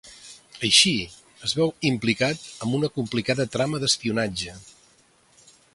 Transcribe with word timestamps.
Així, 0.67 0.93
es 1.49 1.53
veu 1.59 1.73
implicat 1.89 2.49
en 2.67 2.73
una 2.81 2.91
complicada 2.99 3.47
trama 3.57 3.83
d'espionatge. 3.85 4.57